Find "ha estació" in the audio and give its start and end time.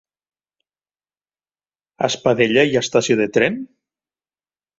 2.75-3.19